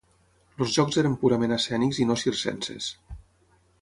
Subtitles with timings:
[0.65, 2.89] Els jocs eren purament escènics i no circenses.